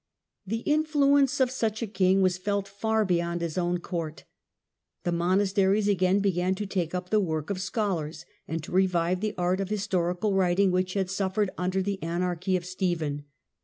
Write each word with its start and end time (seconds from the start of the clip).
The 0.47 0.61
influence 0.65 1.39
of 1.39 1.51
such 1.51 1.83
a 1.83 1.85
king 1.85 2.23
was 2.23 2.39
felt 2.39 2.67
far 2.67 3.05
beyond 3.05 3.41
his 3.41 3.55
own 3.55 3.77
court. 3.77 4.23
The 5.03 5.11
monasteries 5.11 5.87
again 5.87 6.21
began 6.21 6.55
to 6.55 6.65
take 6.65 6.95
up 6.95 7.11
the 7.11 7.19
work 7.19 7.51
of 7.51 7.61
scholars, 7.61 8.25
and 8.47 8.63
to 8.63 8.71
revive 8.71 9.21
the 9.21 9.35
art 9.37 9.59
of 9.59 9.69
historical 9.69 10.33
writing 10.33 10.71
which 10.71 10.95
had 10.95 11.11
suffered 11.11 11.51
under 11.55 11.83
the 11.83 12.01
anarchy 12.01 12.57
of 12.57 12.65
Stephen. 12.65 13.25